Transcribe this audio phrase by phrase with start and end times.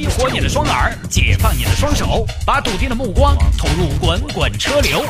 [0.00, 5.04] 激活你的双耳，解放你的双手，把笃定的目光投入滚滚车流。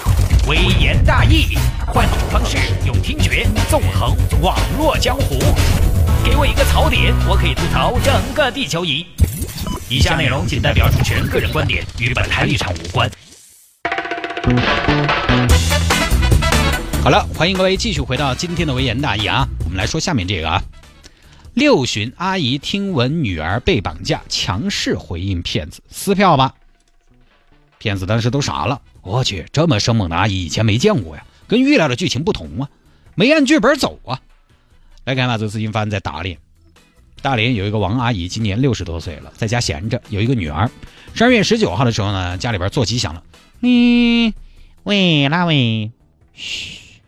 [0.48, 1.56] 微言大义，
[1.86, 5.38] 换种方式，用听觉纵横网络江湖。
[6.24, 9.06] 给我一个槽点，我可以吐槽整个地球仪。
[9.88, 13.08] 以下内容仅代表主持人个人观点，与本台立场无关。
[17.04, 20.60] 好了，欢迎各位继续回到今天的微言大义啊，我们来说下面这个啊。
[21.60, 26.54] 六旬阿姨听闻女儿被绑架，强势回应骗子撕票吧。
[27.76, 32.70] 骗子当时都傻了，我去，这么生猛的阿姨以前没见过呀，跟预料的剧情不同啊，
[33.14, 34.18] 没按剧本走啊。
[35.04, 36.38] 来看吧，这个事情发在大连。
[37.20, 40.70] 大连有一个王阿姨，今年六十多岁了，在家闲着，有一个女儿。
[41.12, 43.22] 十二月十九号的时候呢，家里边座机响了，
[43.58, 44.32] 你
[44.84, 45.92] 喂哪位？
[46.32, 47.02] 嘘，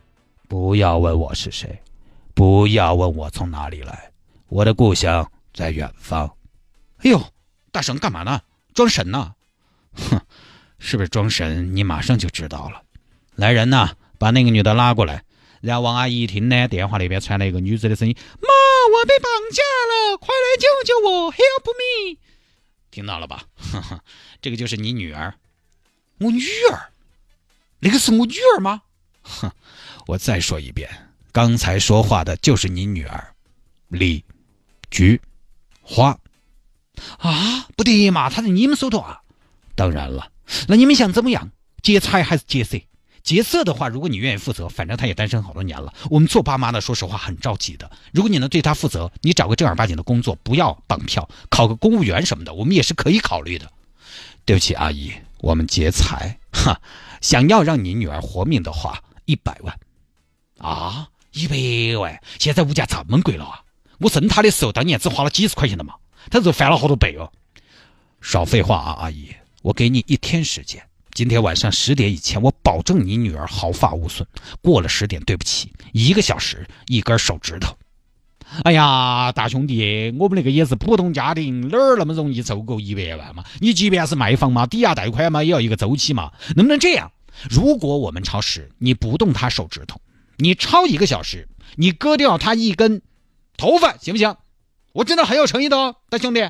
[0.47, 1.79] 不要问我是谁，
[2.35, 4.12] 不要问我从哪里来。
[4.53, 6.31] 我的故乡在远方。
[6.97, 7.19] 哎呦，
[7.71, 8.39] 大神干嘛呢？
[8.75, 9.33] 装神呢？
[9.95, 10.21] 哼，
[10.77, 11.75] 是不是装神？
[11.75, 12.83] 你马上就知道了。
[13.33, 15.23] 来人呐，把那个女的拉过来。
[15.61, 18.47] 然后王阿姨一听呢，电话那边传来一个女子的声音：“妈，
[18.93, 22.19] 我被绑架了，快来救救我，Help me！”
[22.91, 23.45] 听到了吧？
[24.39, 25.33] 这个就是你女儿。
[26.19, 26.91] 我女儿？
[27.79, 28.83] 那个是我女儿吗？
[29.23, 29.51] 哼，
[30.05, 30.87] 我再说一遍，
[31.31, 33.33] 刚才说话的就是你女儿，
[33.87, 34.23] 李。
[34.93, 35.19] 菊
[35.81, 36.19] 花
[37.17, 39.21] 啊，不得嘛，他在你们手头啊。
[39.73, 40.29] 当然了，
[40.67, 41.49] 那你们想怎么样？
[41.81, 42.77] 劫财还是劫色？
[43.23, 45.91] 劫色的话，如果你愿意负责，反正他也单身好多年了。
[46.11, 47.89] 我们做爸妈的，说实话很着急的。
[48.11, 53.71] 如果你能对他负责，你找个正儿八经的工作，不要绑票，考个公务员什么的，我们也是可以考虑的。
[54.45, 56.79] 对不起，阿姨，我们劫财哈。
[57.19, 59.75] 想要让你女儿活命的话，一百万
[60.59, 62.21] 啊，一百万！
[62.37, 63.62] 现在物价这么贵了啊！
[64.03, 65.95] 我生他的时候，当年只花了几十块钱的嘛，
[66.29, 67.31] 他这翻了好多倍哦。
[68.21, 69.29] 少废话啊，阿姨，
[69.61, 74.27] 我给你一天时间，今天晚上十点以前，我保证你女儿毫发无损。
[74.61, 77.75] 过了十点，对不起，一个小时一根手指头。
[78.65, 83.45] 哎呀，大兄弟，我们那个也是普通家庭，哪儿那么容易凑够一百万嘛？
[83.59, 86.31] 你即便是卖房嘛，抵押贷款嘛，也要一个周期嘛。
[86.55, 87.09] 能不能这样？
[87.49, 89.99] 如果我们超时，你不动他手指头，
[90.37, 91.47] 你超一个小时，
[91.77, 93.01] 你割掉他一根。
[93.57, 94.35] 头发行不行？
[94.91, 96.47] 我真的很有诚意的哦，大兄弟。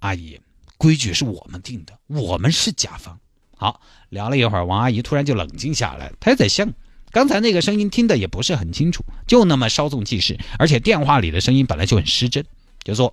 [0.00, 0.40] 阿姨，
[0.76, 3.18] 规矩是我们定的，我们是甲方。
[3.56, 6.72] 好，聊了一会儿，王阿姨突然就冷静下来，她在想，
[7.10, 12.44] 刚才那个声音听的也不是很清楚，就那么稍纵即逝，而且电话里的声音本来就很失真，
[12.84, 13.12] 就说：“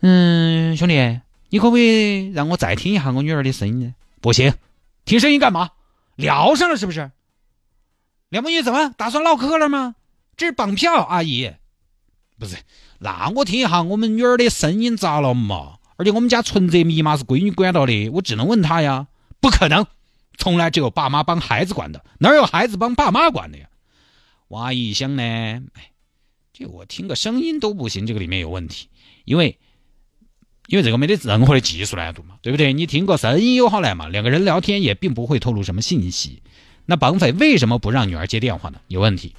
[0.00, 4.54] 嗯，兄弟，你可不可以让我再听一下我女儿的声音呢？”不行，
[5.04, 5.70] 听声音干嘛？
[6.16, 7.10] 聊上了是不是？
[8.28, 9.94] 两母女怎么打算唠嗑了吗？
[10.36, 11.52] 这是绑票，阿姨，
[12.38, 12.56] 不是，
[12.98, 15.78] 那我听一下我们女儿的声音咋了嘛？
[15.96, 19.06] 而且我们家存折密码是闺女管到的，我只能问她呀。
[19.40, 19.86] 不可能，
[20.38, 23.68] 从来只有爸妈帮孩子管的，哪有孩子帮爸妈管的呀？
[24.48, 25.92] 王阿姨一想呢，哎，
[26.52, 28.88] 这我听个声音都不行，这个里面有问题，
[29.24, 29.58] 因为，
[30.66, 32.72] 因为这个没得任何的技术难度嘛，对不对？
[32.72, 34.08] 你听个声音有好难嘛？
[34.08, 36.42] 两个人聊天也并不会透露什么信息，
[36.86, 38.80] 那绑匪为什么不让女儿接电话呢？
[38.88, 39.36] 有问题。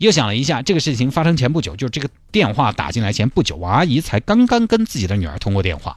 [0.00, 5.94] 又想了一下，这个事情发生前不久，就是这个电话打进来前不久，王阿姨才刚刚跟自己的女儿通过电话，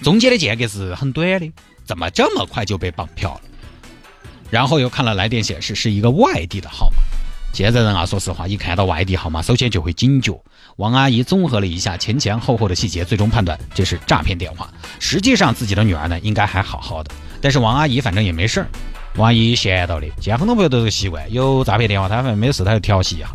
[0.00, 1.50] 中间的间隔是很短的，
[1.84, 3.40] 怎么这么快就被绑票了？
[4.48, 6.98] 然后又看了来电显示是一个外地的号码，
[7.52, 10.40] 现在人啊，说实话，一看到外地号码，首先就会警觉。
[10.76, 14.72] 王阿姨综合了一下前前后后的细节，最终判断这是诈骗电话。
[15.00, 17.10] 实际上自己的女儿呢，应该还好好的，
[17.40, 18.68] 但是王阿姨反正也没事儿。
[19.16, 23.28] 王阿姨闲到的，现在很多朋友都是个习惯，有诈骗电话，他反正没事，他就调戏一下。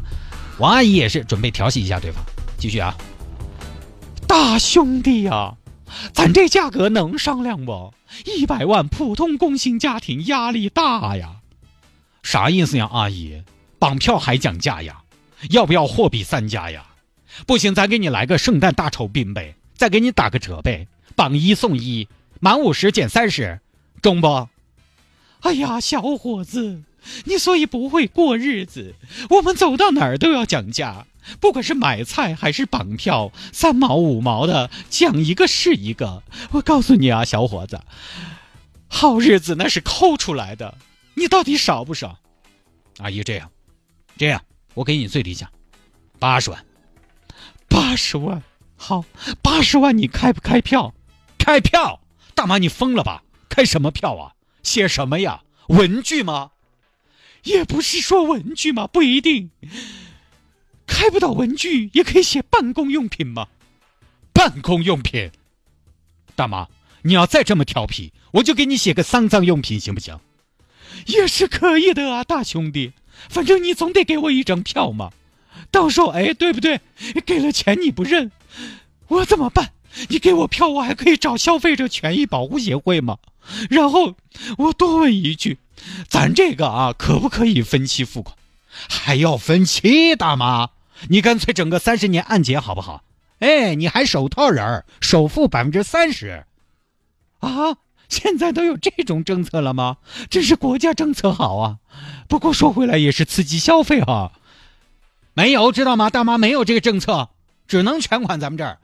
[0.58, 2.24] 王阿姨也是准备调戏一下对方。
[2.58, 2.96] 继续啊，
[4.26, 5.54] 大兄弟呀，
[6.14, 7.94] 咱这价格能商量不？
[8.24, 11.42] 一百万，普通工薪家庭压力大呀。
[12.24, 13.44] 啥意思呀，阿姨？
[13.78, 15.02] 绑票还讲价呀？
[15.50, 16.86] 要不要货比三家呀？
[17.46, 22.08] 不行，咱给你来个圣诞大酬宾呗，再给你打个折呗，绑一送一，
[22.40, 23.60] 满五十减三十，
[24.02, 24.48] 中不？
[25.46, 26.82] 哎呀，小伙子，
[27.26, 28.96] 你所以不会过日子。
[29.30, 31.06] 我们走到哪儿都要讲价，
[31.40, 36.24] 不管是买菜还是绑票，三毛五毛的讲一个是一个。
[36.54, 37.80] 我告诉你啊，小伙子，
[38.88, 40.80] 好日子那是抠出来的。
[41.14, 42.18] 你到底少不少？
[42.98, 43.52] 阿姨，这样，
[44.18, 44.42] 这样，
[44.74, 45.52] 我给你最低价，
[46.18, 46.66] 八十万。
[47.70, 48.42] 八十万，
[48.76, 49.06] 好，
[49.44, 50.96] 八十万，你开不开票？
[51.38, 52.02] 开票？
[52.34, 53.22] 大妈，你疯了吧？
[53.48, 54.35] 开什么票啊？
[54.66, 55.44] 写什么呀？
[55.68, 56.52] 文具吗？
[57.44, 59.52] 也不是说文具嘛，不一定。
[60.88, 63.48] 开不到文具，也可以写办公用品嘛。
[64.34, 65.32] 办公用品。
[66.36, 66.68] 大妈，
[67.04, 70.20] 你要再这么调皮，我就给你写个丧葬用品，行不行？
[71.06, 72.94] 也是可以的啊，大兄弟，
[73.30, 75.12] 反正你总得给我一张票嘛。
[75.70, 76.82] 到时候，哎，对不对？
[77.26, 78.32] 给了钱你不认，
[79.08, 79.72] 我怎么办？
[80.10, 83.18] 你给我票，我还可以找消费者权益保护协会吗？
[83.70, 84.16] 然后
[84.58, 85.60] 我多问一句，
[86.08, 88.36] 咱这个啊，可不可以分期付款？
[88.90, 90.70] 还要分期，大妈，
[91.10, 93.04] 你干脆整个三十年按揭好不好？
[93.40, 96.46] 哎，你还首套人儿首付百分之三十，
[97.40, 97.78] 啊？
[98.08, 99.98] 现在都有这种政策了吗？
[100.30, 101.78] 真是国家政策好啊！
[102.28, 104.32] 不过说回来也是刺激消费哈。
[105.34, 106.10] 没有知道吗？
[106.10, 107.30] 大妈没有这个政策，
[107.68, 108.40] 只能全款。
[108.40, 108.78] 咱们这儿，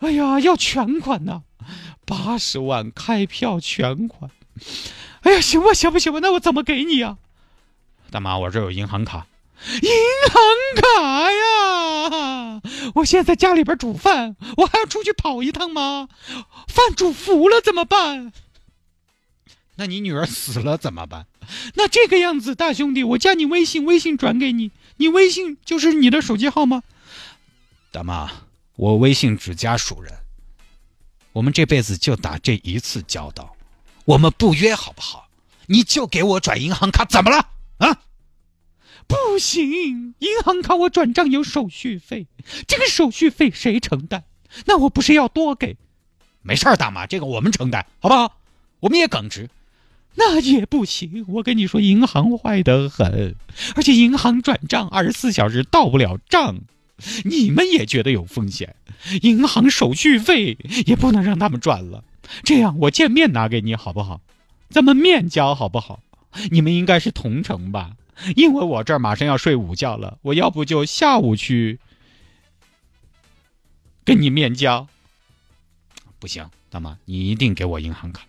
[0.00, 1.42] 哎呀，要全款呐，
[2.04, 4.30] 八十万开票全款。
[5.22, 7.18] 哎呀，行吧，行吧，行吧，那我怎么给你啊？
[8.10, 9.26] 大妈，我这有银行卡。
[9.82, 9.90] 银
[10.30, 10.40] 行
[10.76, 12.62] 卡呀！
[12.94, 16.08] 我现在家里边煮饭，我还要出去跑一趟吗？
[16.68, 18.32] 饭煮糊了怎么办？
[19.74, 21.26] 那你女儿死了怎么办？
[21.74, 26.84] 那这个样子，大兄弟，我加你微信，微信转给你，你微信就是你的手机号吗？
[27.90, 28.30] 大妈，
[28.78, 30.14] 我微信只加熟人，
[31.32, 33.56] 我们这辈子就打这一次交道，
[34.04, 35.28] 我们不约好不好？
[35.66, 37.48] 你就给我转银行卡，怎么了？
[37.78, 38.02] 啊？
[39.08, 42.28] 不行，银行卡我转账有手续费，
[42.68, 44.22] 这个手续费谁承担？
[44.66, 45.76] 那我不是要多给？
[46.42, 48.38] 没事儿，大妈，这个我们承担，好不好？
[48.78, 49.50] 我们也耿直。
[50.14, 53.34] 那也不行，我跟你说，银行坏得很，
[53.74, 56.60] 而且银行转账二十四小时到不了账，
[57.24, 58.76] 你们也觉得有风险，
[59.22, 62.04] 银行手续费也不能让他们赚了。
[62.42, 64.20] 这样，我见面拿给你好不好？
[64.70, 66.00] 咱们面交好不好？
[66.50, 67.92] 你们应该是同城吧？
[68.36, 71.78] 因为我这儿马上要睡午觉了，我要不就下午去
[74.04, 74.88] 跟你面交。
[76.18, 78.26] 不行，大妈，你一定给我银行卡。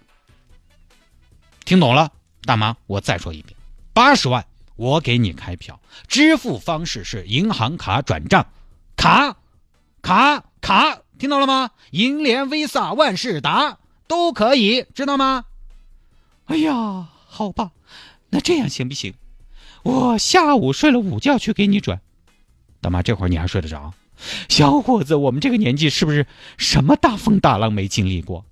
[1.65, 2.12] 听懂了，
[2.44, 3.56] 大妈，我再说一遍，
[3.94, 4.45] 八十万
[4.75, 8.48] 我给你开票，支付方式是银行卡转账，
[9.00, 9.38] 卡，
[10.01, 11.72] 卡，卡，听到了吗？
[11.92, 15.46] 银联、Visa、万事达都可以，知道吗？
[16.48, 17.72] 哎呀，好吧，
[18.31, 19.13] 那这样行不行？
[19.84, 22.01] 我下午睡了午觉去给你转，
[22.81, 23.94] 大妈，这会儿你还睡得着？
[24.50, 28.44] 小伙子，我们这个年纪是不是什么大风大浪没经历过？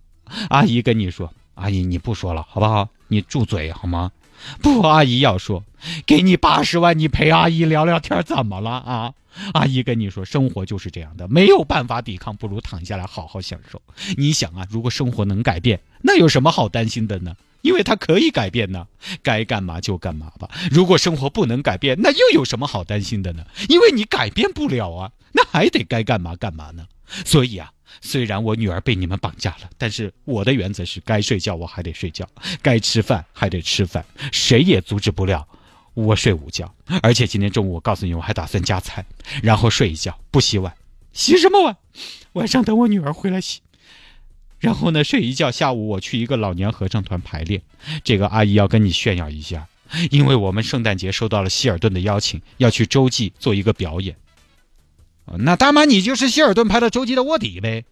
[0.47, 2.87] 阿姨跟你说，阿姨你不说了好不好？
[3.09, 4.13] 你住嘴好吗？
[4.61, 5.65] 不，阿姨要说，
[6.05, 9.13] 给你八十万，你陪阿姨聊聊天，怎么了啊？
[9.53, 13.81] 阿姨跟你说，生活就是这样的，没有办法抵抗，不如躺下来好好享受。
[14.15, 17.35] 你想啊，如果生活能改变，那有什么好担心的呢？
[17.63, 18.87] 因为它可以改变呢，
[19.21, 20.49] 该干嘛就干嘛吧。
[20.71, 23.45] 如果生活不能改变，那又有什么好担心的呢？
[23.67, 26.87] 因为你改变不了啊，那还得该干嘛干嘛呢。
[27.25, 32.27] 所以啊，虽然我女儿被你们绑架了，但是我的原则是该睡觉我还得睡觉，
[32.61, 35.45] 该吃饭还得吃饭，谁也阻止不了
[36.03, 36.73] 我睡午觉。
[37.01, 39.05] 而且今天中午我告诉你，我还打算加餐，
[39.41, 40.73] 然后睡一觉，不洗碗。
[41.11, 41.77] 洗什么碗？
[42.33, 43.61] 晚上等我女儿回来洗。
[44.59, 45.49] 然后呢，睡一觉。
[45.51, 47.61] 下午我去一个老年合唱团排练。
[48.03, 49.67] 这个阿姨要跟你炫耀一下，
[50.11, 54.15] 因为我们圣诞节收到了希尔顿的邀请，要去洲际做一个表演。
[55.39, 57.85] 那大妈，你就是希尔顿派到洲际的卧底呗？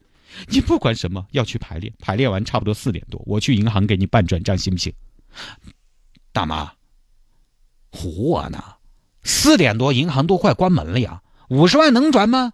[0.48, 1.94] 你不管什么，要去排练。
[2.00, 4.94] 排练完差不多四点多，我去银行给你办转账，行不行？
[6.32, 6.72] 大妈，
[7.96, 8.75] 唬我呢？
[9.24, 12.54] 四点多银行都快关门了呀，五十万能转吗？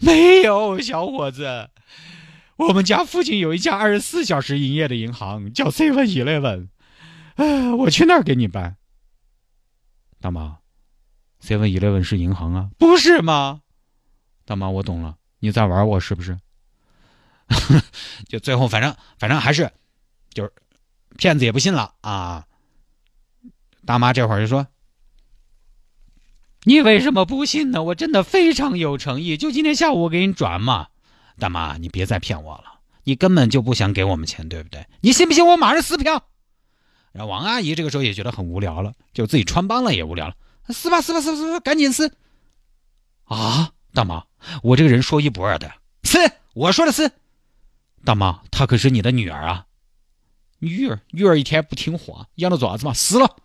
[0.00, 1.70] 没有，小伙子。
[2.56, 6.68] 我们家附近有一家二十四小时营业的银行，叫 Seven Eleven。
[7.76, 8.78] 我去那儿给你办。
[10.20, 10.58] 大妈
[11.42, 13.60] ，Seven Eleven 是银行啊，不是吗？
[14.46, 16.38] 大妈，我懂了，你在玩我是不是？
[18.26, 19.70] 就最后，反正反正还是，
[20.30, 20.52] 就是
[21.18, 22.46] 骗子也不信了啊。
[23.84, 24.66] 大妈这会儿就说
[26.68, 27.80] ：“你为什么不信呢？
[27.84, 30.88] 我真的非常有诚意，就今天下午我给你转嘛。”
[31.38, 34.84] 大妈，你别再骗我了，你根本就不想给我们钱，对不对？
[35.00, 36.24] 你信不信我马上撕票？
[37.12, 40.34] 然后王阿姨这个时候也觉得很无聊了，就自己穿帮了也无聊了，
[40.70, 42.12] 撕吧撕吧撕撕撕，赶紧撕！
[43.26, 44.24] 啊，大妈，
[44.64, 46.18] 我这个人说一不二的，撕！
[46.52, 47.12] 我说的撕。
[48.04, 49.66] 大妈，她可是你的女儿啊，
[50.58, 52.92] 女儿女儿一天不听话，养了做啥子嘛？
[52.92, 53.36] 撕了！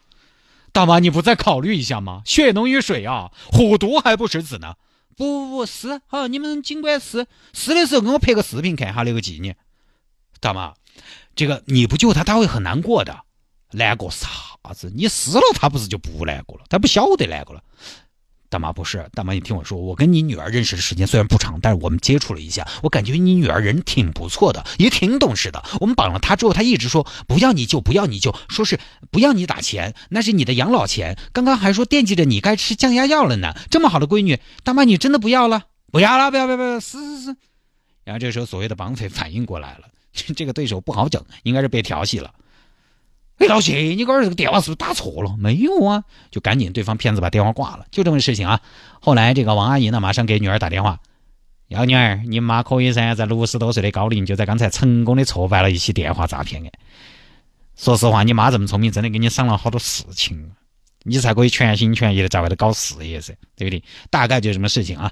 [0.72, 2.22] 大妈，你不再考虑一下吗？
[2.26, 4.76] 血浓于水啊，虎毒还不食子呢。
[5.18, 9.58] 不不是，好，你们尽管撕，撕的时候给我拍个视频看哈，留个纪念。
[10.40, 10.74] 大妈，
[11.36, 13.22] 这个你不救他，他会很难过的。
[13.74, 14.28] 难过啥
[14.74, 14.92] 子？
[14.96, 16.66] 你撕了他不是就不难过了？
[16.70, 17.64] 他不晓得难过了。
[18.52, 25.64] 大妈不是，大妈你听我说，我跟你女儿认识的时间虽然不长，但是我们接触了一下，我感觉你女儿人挺不错的，也挺懂事的。
[25.80, 28.78] 我们绑了她之后，她一直说不要你救，不要你救，说是
[29.10, 31.18] 不要你打钱，那是你的养老钱。
[31.32, 33.56] 刚刚还说惦记着你该吃降压药了呢。
[33.70, 35.68] 这么好的闺女，大妈你真的不要了？
[35.90, 37.38] 不要了，不要不要不要，死死死。
[38.04, 39.88] 然后这时候所谓的绑匪反应过来了，
[40.36, 42.34] 这个对手不好整，应该是被调戏了。
[43.42, 45.36] 哎， 老谢，你个儿这个电话是不是打错了？
[45.38, 48.62] 没有啊，就赶紧对方骗子把电话挂了，就这么个事情啊。
[49.00, 51.00] 后来这个王阿姨呢，马上给女儿打电话，
[51.70, 56.72] 幺女儿，你妈可以噻，在六十多岁的高龄，就在刚才成功的挫败了一起电话诈骗案。
[57.76, 60.52] 说实话，你妈这么聪明，真的给你省了好多事情，
[61.04, 63.84] 你才可以全心全意的在外头搞事业噻，对不对？
[64.12, 65.12] 大概就什么事情啊？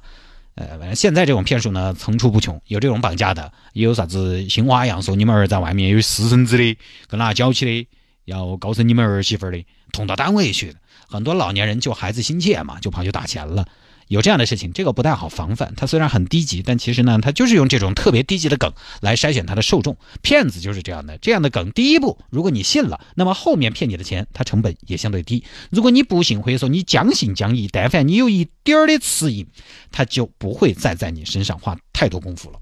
[0.56, 7.88] 呃，反正现在这种骗术呢层出不穷，有这种绑架的，也有啥子新花样，说你们儿在外面有私生子的，跟哪娇妻的。
[8.30, 10.80] 要告诉你们儿媳妇的，捅到单位去的。
[11.08, 13.68] 很多老年人救孩子心切嘛，就跑去打钱了。
[14.08, 15.74] 有这样的事情，这个不太好防范。
[15.78, 19.98] 他虽然很低级，但其实呢，他就是用这种特别低级的梗来筛选他的受众。
[20.24, 25.44] 骗子就是这样的，这样的梗，第一步，如果你信了，那么后面骗你的钱，它成本也相对低。
[25.70, 29.48] 如果你不信，或者说你将信将疑，但凡你有一点儿的迟疑，
[29.92, 32.60] 他就不会再在你身上花太多功夫了。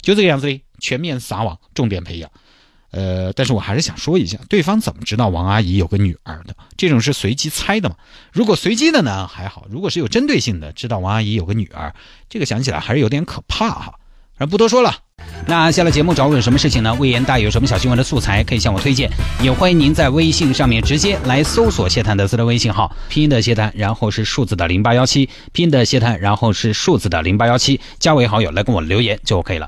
[0.00, 2.28] 就这个样子的，全面撒网，重点培养。
[2.90, 6.56] 呃，但是我还是想说一下，对方怎么知道王阿姨有个女儿的？
[6.76, 7.96] 这种是随机猜的嘛？
[8.32, 11.94] 如果随机的呢还好，如果是有针对性的，知道王阿姨有个女儿，
[12.28, 13.94] 这个想起来还是有点可怕哈。
[14.40, 14.94] 而不多说了，
[15.48, 16.94] 那下了节目找我有什么事情呢？
[16.94, 19.10] 魏延大有什么小新闻的素材可以向我推荐，
[19.42, 29.66] 也欢迎您在微信上面直接来搜索谢探的私人微信号，拼音的谢探，然后是数字的零八幺七，拼音的谢探，然后是数字的零八幺七，加为好友来跟我留言就 OK 了。